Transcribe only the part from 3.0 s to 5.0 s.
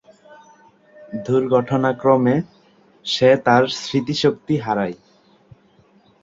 সে তার স্মৃতিশক্তি হারায়।